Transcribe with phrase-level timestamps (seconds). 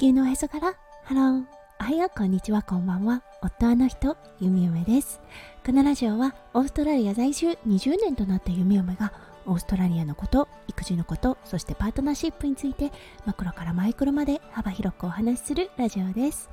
[0.00, 0.74] 地球のおへそから。
[1.04, 1.44] ハロー
[1.78, 2.62] おはようこんにちは。
[2.62, 3.22] こんばんは。
[3.42, 4.16] 夫あの人。
[4.40, 5.20] ゆみおめです。
[5.62, 9.12] このラジオはオーストラリア在住20年となったゆみおめが
[9.46, 12.92] オーストラリアのこと育児のことそしてパートナーシップについて
[13.26, 16.50] マクロからマイクロまで幅広くお話しするラジオです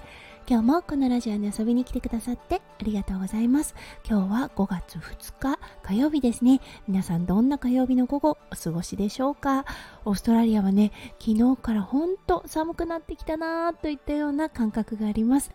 [0.50, 3.76] 今日もこのラジオに遊びに来てくださってありがとうございます。
[4.08, 6.62] 今日は5月2日火曜日ですね。
[6.88, 9.66] 皆さんどんな火曜日の午後お過ごしでしょうか？
[10.06, 15.52] オーストラリアはね、昨日からほんと寒くなってきたなぁといったような感覚があります。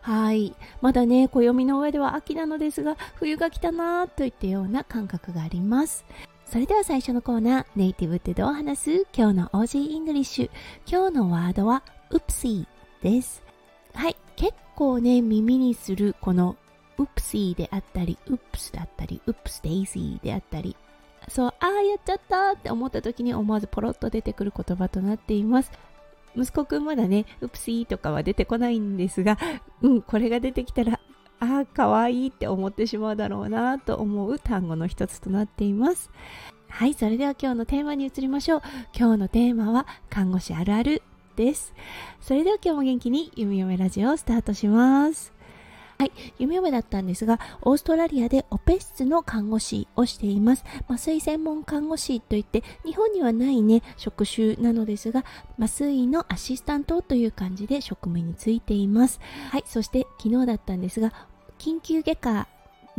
[0.00, 0.54] はい。
[0.80, 6.04] まだね、暦の上では秋なのですが、冬が来たなぁといったような感覚があります。
[6.46, 9.06] それでは最初のコーナー、ネイティブってどう話す？
[9.12, 10.50] 今日の Aussie English。
[10.86, 13.42] 今日のワードは、 oopsie です。
[13.94, 14.16] はい。
[14.36, 16.56] 結構ね、耳にするこの
[16.98, 20.76] oopsie であったり、 oops だったり、 oopsie daisy であったり、
[21.28, 25.72] そう、ああ、やっちゃったって思った時に思わずポロッと出てくる言葉となっています。
[26.36, 29.36] 息子くんまだね、ウプシーとかは出てこないんですが、
[29.82, 31.00] うん、これが出てきたら、
[31.40, 36.10] ああ、かわいいって思ってしまうだろうなと思う単語の一つとなっています。
[36.68, 38.62] はい、それでは今日のテーマに移りましょう。
[38.96, 41.02] 今日のテーマは、看護師あるある
[41.36, 41.74] です。
[42.20, 45.35] それでは今日も元気にゆみよめラジオをスタートします。
[45.98, 50.64] はい、夢嫁だったんですが、オーストラリアでオペ室の看護師をしています。
[50.88, 55.24] 麻酔専門看護師といって、日本にはないね、職種なのですが、
[55.58, 59.20] 麻酔のアシスタントという感じで職務についています。
[59.50, 61.12] はい、そして昨日だったんですが、
[61.58, 62.48] 緊急外科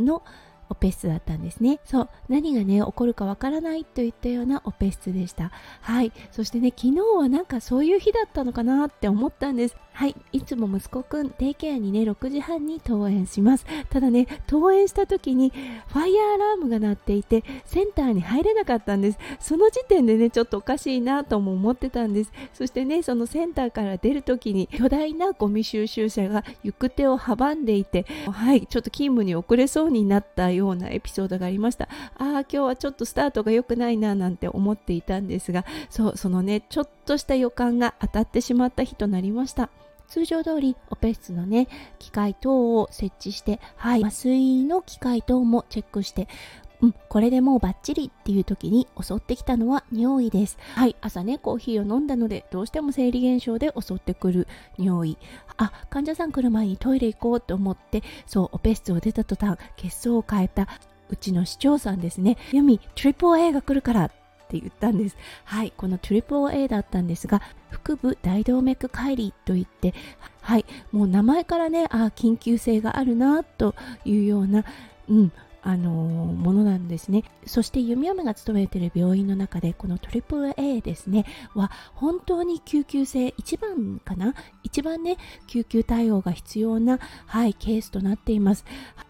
[0.00, 0.22] の
[0.70, 1.80] オペ室だったんですね。
[1.84, 5.50] そう、何がね、起こるかわからないといったようなオペ室でした。
[5.80, 9.76] はい、そしてね、昨日はなんかそういう日だったのかなって思ったんです。
[9.98, 13.66] はい、いつも息子くん、デイケアにね、6時半に登園します。
[13.90, 15.52] ただね、登園した時に、
[15.88, 19.18] ファイヤーアラームが鳴っていて、センターに入れなかったんです。
[19.40, 22.32] その時点でね、ちょっとおかしいなとも思ってたんです。
[22.54, 31.84] そしてね、そのセンターから出る時に、巨大なゴミ収集車が行く手を阻んでいて、はい、ちょっと勤務に遅れそうになったよようなエピソードがありました。
[31.84, 31.88] あ
[32.18, 39.70] あ、今日はちょっとスタートが良くないななんて思っていたんですが、そう、そのね、ちょっとした予感が当たってしまった日となりました。
[40.08, 46.28] 通常通りオペ室のね、機械等を設置して、はい、麻酔の機械等もチェックして、
[46.80, 50.58] うん、これでもうバッチリっていう時に襲ってきたのは匂いです。
[50.74, 54.46] はい、朝ね、コーヒーを飲んだので、どうしても生理現象で襲ってくる
[54.78, 55.18] 匂い。
[55.56, 60.68] あ、患者さん来る前にトイレ行こうと思って、そう、オペ室を出た途端、血相を変えた
[61.10, 62.36] うちの市長さんですね。
[62.52, 64.10] ユミ、トリプル A が来るからっ
[64.48, 65.16] て言ったんです。
[65.44, 67.42] はい、このトリプル A だったんですが、
[67.84, 69.94] 腹部大動脈解離といって、
[70.40, 73.74] はい、もう名前からね、あ緊急性があるなと
[74.04, 74.64] いうような、
[75.08, 75.32] うん、
[75.62, 77.24] あのものなんですね。
[77.46, 81.24] そして弓嫁が勤めている病院の中でこの AAA ですね
[81.54, 84.34] は本当に救急性一番かな？
[84.62, 88.64] 一番ね救急対応が必要な、はい、ケースとなっています。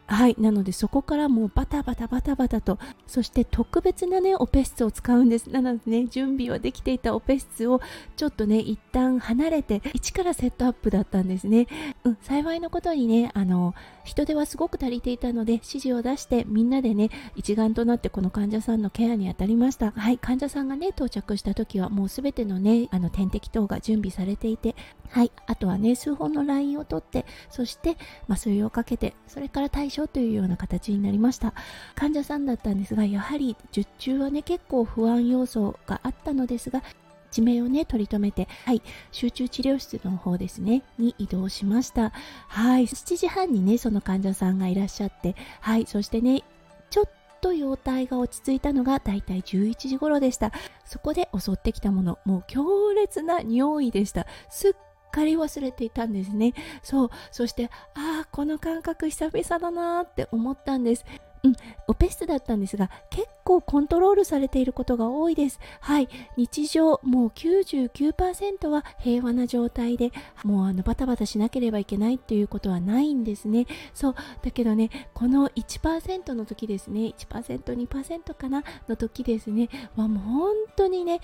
[0.09, 5.51] はいなのでそこからもうバタバタバタバタとそして特別なねオペ室を使うんです。
[5.51, 7.81] なのでね準備はできていたオペ室を
[8.17, 11.67] ちょっとね一旦離れて一からセットアップだったんですね、
[12.05, 13.75] うん、幸いのことにねあの
[14.05, 19.91] 人手はすごく足りていたので指示を出してみんなでね一丸となってこの患者さんのケアに当たりました。
[19.91, 24.75] はい患者さんがね到着した時はもうすべてのねあの点滴等が準備されていて
[25.11, 27.97] はいあとはね数本のラインを取ってそして
[28.29, 31.55] 麻酔をかけてそれ対対処というような形になりました。
[31.95, 36.83] 患者さんだったんですがやはり術中はね結構不安要素があったのですが
[37.31, 38.83] 地名をね取り留めてはい
[39.13, 42.13] 集中治療室の方ですねに移動しました。
[42.49, 46.45] はい7時半にねその患者さんがいらっしゃってはいそしてね
[46.91, 47.05] ちょっ
[47.41, 50.53] と容体が落ち着いたのがだいたい11時頃でした。
[50.85, 54.27] そこで襲ってきたものもう強烈な匂いでした。
[54.49, 54.73] すっ
[55.11, 56.55] かり忘れていたんですね。
[56.83, 57.11] そう。
[57.31, 61.05] そして、ああ、この感覚久々だなって思ったんです。
[61.45, 61.55] うん、
[61.87, 65.61] オペ室だったんですが、結構コントロールされていることが多いです。
[65.81, 70.11] はい、日常、もう99%は平和な状態で、
[70.43, 73.67] もうあのバタバタしなければいけないっていうことはないんですね。
[73.95, 78.65] そう、だけどね、この1%の時ですね、1%、2%かな？
[78.89, 81.21] の時ですね、はもう本当にね、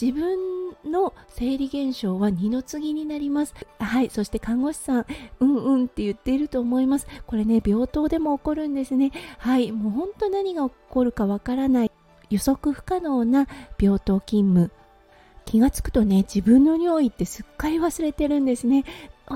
[0.00, 0.38] 自分
[0.84, 3.54] の生理現象は二の次になります。
[3.80, 5.06] はいそして看護師さん
[5.40, 7.06] うんうんって言っていると思います。
[7.26, 9.12] これね病棟でも起こるんですね。
[9.38, 11.90] はいもう本当何が起こるかわからない。
[12.30, 13.48] 予測不可能な
[13.78, 14.70] 病棟勤務。
[15.44, 18.84] 気がつくとね自分の尿意ってすっかり忘れてるんですね。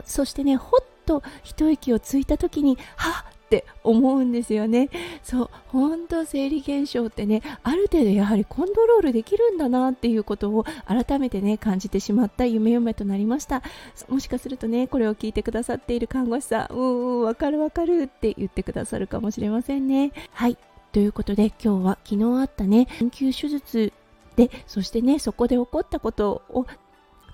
[0.05, 4.89] そしてねほっと一息をついた時にはっっって思うんですよね。
[5.23, 13.63] そう本当生理現象ってねある程度やはりコントロールできるんだなっていうことを改めてね感じてしまった夢嫁となりました。
[14.09, 20.13] もしかするとねこれを聞いてくださっている看護師さんうんわかるわかるって言ってくださるかもしれませんね。
[20.33, 20.57] はい。
[20.93, 23.93] ということで今日は昨日あったね緊急手術
[24.37, 26.67] でそしてねそこで起こったことを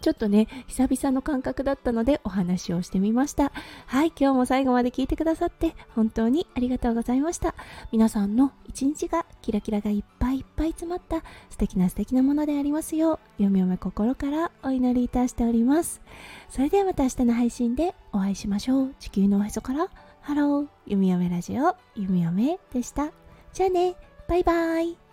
[0.00, 3.52] ちょっとね、久々の感覚だったのでお話をしてみました。
[3.86, 7.54] はい、今日も最後まで聞いてくださって本当にありがとうございました。
[7.92, 16.00] 皆さんの一日がキラキラがいっぱいいっぱい詰まった素敵な素敵なものでありますよう、よみよめ心からお祈りいたしております。
[16.48, 18.94] それではまた明日の配信でお会いしましょう。
[18.98, 19.88] 地球のおへそから
[20.20, 23.10] ハロー、ゆみよめラジオ、ゆみよめでした。
[23.52, 23.96] じゃあね、
[24.28, 25.07] バイバイ。